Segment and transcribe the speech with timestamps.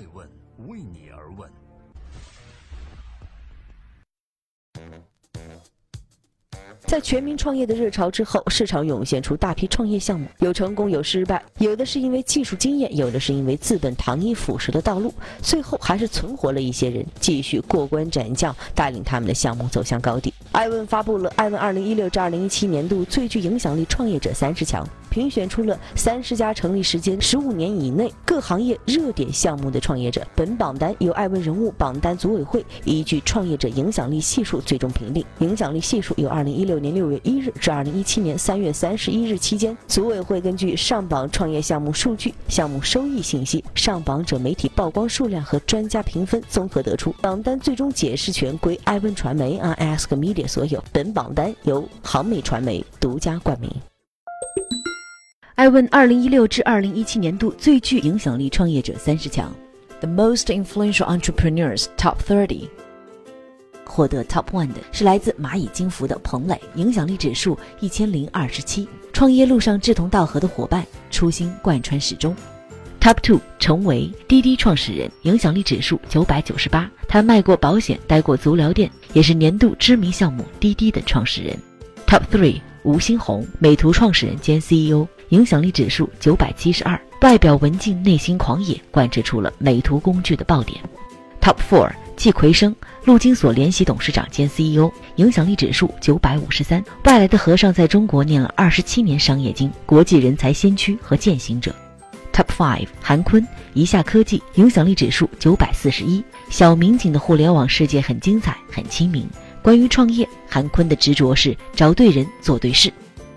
[0.00, 0.26] 爱问
[0.66, 1.69] 为你而问。
[6.90, 20.34] 在全民创业的热潮之后，市场涌现出大批创业项目，有成功有失败，有的是因为技术经验，有的是因为资本糖衣腐蚀的道路，最后还是存活了一些人，继续过关斩将，带领他们的项目走向高地。
[20.50, 24.84] 艾问发布了《艾问2016至2017年度最具影响力创业者三十强》。
[25.10, 30.24] 评选出了三十家成立时间十五年以内各行业热点项目的创业者。
[30.36, 35.24] 本榜单由艾问人物榜单组委会依据创业者影响力系数最终评定。
[35.40, 47.14] 影响力系数由二零一六年六月一日至二零一七年三月三十一日期间，组委会根据上榜创业项目数据、项目收益信息、上榜者媒体曝光数量和专家评分综合得出。
[47.20, 50.82] 榜单最终解释权归艾问传媒 （Ask Media） 所有。
[50.92, 53.70] 本榜单由航美传媒独家冠名。
[55.56, 59.54] 艾问二零一六至二零一七年度最具影响力创业者三十强
[60.00, 62.68] ，The Most Influential Entrepreneurs Top Thirty。
[63.90, 72.34] 获得 Top One 的是来自蚂蚁金服的彭磊，影响力指数一千零二十七，创业路上志同道合的伙伴，初心贯穿始终。
[73.00, 81.58] Top Two 成为滴滴创始人，影响力指数九百九十八，他卖过保险，待过足疗店，也是年度知名项目滴滴的创始人。
[82.06, 85.06] Top Three 吴新红，美图创始人兼 CEO。
[85.30, 90.80] 影响力指数九百七十二，外表文静，内心狂野，贯彻出了美图工具的爆点。
[91.40, 91.88] Top four，
[92.20, 92.76] 季奎生，
[93.06, 101.74] 陆金所联席董事长兼 CEO，影响力指数九百五十三，外来的和尚在中国念了二十七年商业经，国际人才先驱和践行者。
[102.30, 109.26] Top five，韩坤，一下科技，影响力指数九百四十一，小民警的互联网世界很精彩，很亲民。
[109.62, 112.92] 关于创业，韩坤的执着是找对人，做对事。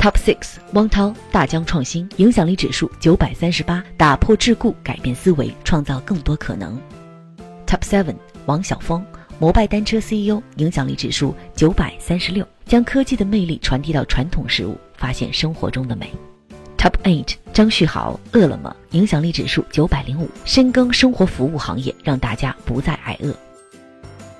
[0.00, 6.76] Top six，汪涛，大疆创新，影响力指数九百三十八，打破桎梏，改变思维，创造更多可能。
[7.66, 9.04] Top seven，王晓峰，
[9.38, 16.10] 摩拜单车 CEO，影响力指数九百三十六，将科技的魅力传递到传统事物，发现生活中的美。
[16.76, 23.34] Top eight，张旭豪，饿了么，影响力指数九百零五，深耕生活服务行业，让大家不再挨饿。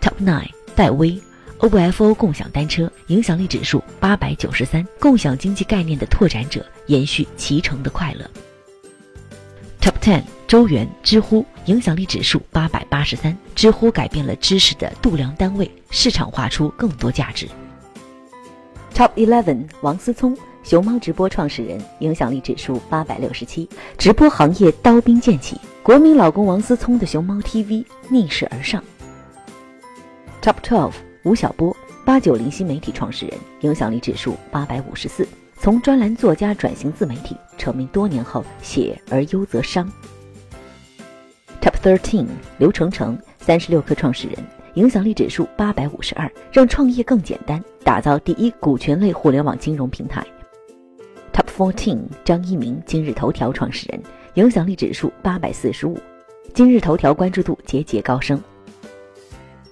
[0.00, 1.18] Top nine，戴威。
[1.58, 8.30] OFO 共享单车影响力指数八百九十三，共享经济概念的拓展者，延续骑乘的快乐。
[9.80, 17.48] Top ten，周元，知乎影响力指数八百八十三，知乎改变了知识的度量单位，市场化出更多价值。
[18.94, 23.68] Top eleven，王思聪，熊猫直播创始人，影响力指数八百六十七，
[23.98, 28.82] 直播行业刀兵剑起，国民老公王思聪的熊猫 TV 逆势而上。
[30.42, 30.92] Top twelve。
[31.24, 35.26] 吴晓波，八九零新媒体创始人，影响力指数八百五十四，
[35.58, 39.90] 从专栏作家转型自媒体，成名多年后写而优则商。
[41.86, 42.26] Thirteen，
[42.58, 44.36] 刘成成，三十六氪创始人，
[44.74, 50.20] 影响力指数八百五十二，让创业更简单，打造第一股权类互联网金融平台。
[51.32, 54.02] Top fourteen，张一鸣，今日头条创始人，
[54.34, 55.96] 影响力指数八百四十五，
[56.52, 58.42] 今日头条关注度节节高升。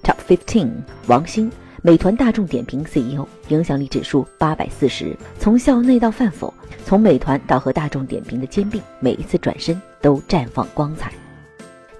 [0.04, 0.70] Top fifteen，
[1.08, 1.50] 王兴，
[1.82, 6.54] 美团大众点评 CEO，影响力指数八百四十，从校内到饭否，
[6.84, 11.10] 从美团到和大众点评的兼并，每一次转身都绽放光彩。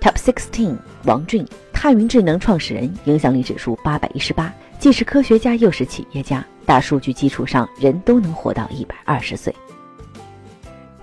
[0.04, 0.76] Top sixteen，
[1.06, 1.42] 王俊，
[1.72, 9.50] 泰云智能创始人，影响力指数八百一十八，既是科学家又是企业家，大数据基础上人都能活到一百二十岁。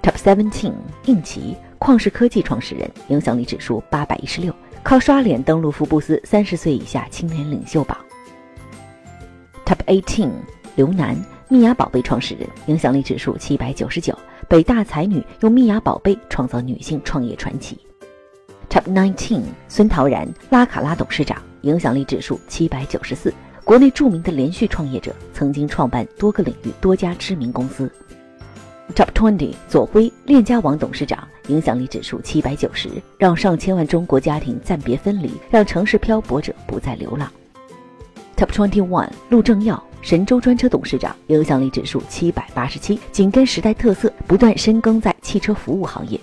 [0.03, 0.73] Top seventeen，
[1.06, 4.53] 应奇，旷视科技创始人，影响力指数八百一十六。
[4.84, 7.97] 靠刷脸登陆福布斯三十岁以下青年领袖榜。
[9.66, 10.29] Top eighteen，
[10.75, 11.19] 刘楠，
[11.50, 14.16] 蜜芽宝贝创始人，影响力指数七百九十九，
[14.47, 17.75] 北大才女用蜜芽宝贝创造女性创业传奇。
[18.71, 23.33] Top nineteen，孙陶然，拉卡拉董事长，影响力指数七百九十四，
[23.65, 27.91] 国内著名的连续创业者，曾经创办多个领域多家知名公司。
[28.95, 37.29] Top twenty，左晖，链家网董事长，影响力指数七百九十，让上千万中国家庭暂别分离，让城市漂泊者不再流浪。
[38.37, 46.17] Top twenty one，陆正耀，神州专车董事长，影响力指数七百八十七，紧跟时代特色，不断深耕在汽车服务行业。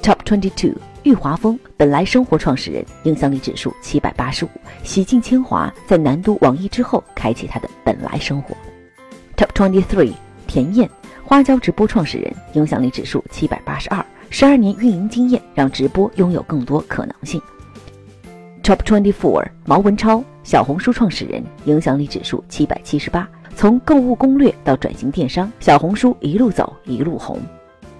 [0.00, 4.48] Top twenty two，郁华峰，本来生活创始人，影响力指数七百八十五，
[4.84, 8.56] 洗尽铅华，在南都网易之后，开启他的本来生活。
[9.36, 10.12] Top twenty three，
[10.46, 10.88] 田燕。
[11.24, 17.40] 花椒直播创始人，影响力指数七百八十二，十二年运营经验让直播拥有更多可能性。
[18.62, 27.40] Top twenty four，毛文超，小红书创始人，影响力指数七百七十八，从购物攻略到转型电商，小红书一路走一路红。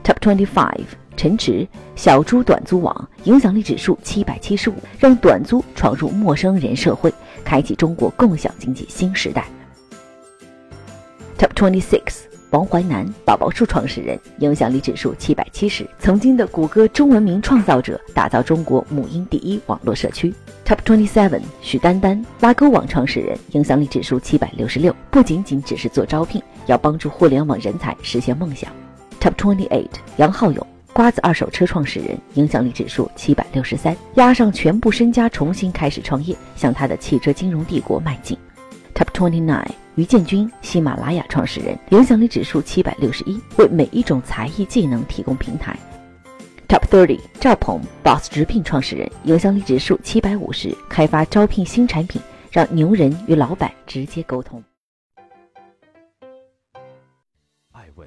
[0.05, 0.85] Top twenty five，
[1.23, 1.65] 陈驰，
[1.95, 7.15] 小猪短租网，影响力指数七百七十五，让短租闯入陌生人社会，
[7.45, 9.47] 开启中国共享经济新时代。
[11.39, 20.35] Top twenty six，王淮南，宝宝树创始人，影响力指数七百七十，曾经的谷歌中文名创造者，打造中国母婴第一网络社区。
[20.67, 28.69] Top twenty seven，许丹丹，拉勾网创始人，影响力指数七百六十六，不仅仅只是做招聘，要帮助互联网人才实现梦想。
[29.21, 29.87] Top twenty eight，
[30.17, 38.37] 杨浩勇，瓜子二手车创始人，影响力指数七百六十三，押上全部身家重新开始创业，向他的汽车金融帝国迈进。
[38.95, 45.75] Top twenty nine，于建军，喜马拉雅创始人，影响力指数七百六十一，为每一种才艺技能提供平台。
[46.69, 54.63] Top thirty，赵鹏，Boss 直聘创始人，影响力指数七百五十，开发招聘新产品，让牛人与老板直接沟通。
[57.73, 58.07] 爱问